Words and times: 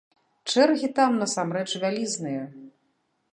Чэргі 0.53 0.89
там 0.99 1.11
насамрэч 1.25 1.67
вялізныя. 1.85 2.43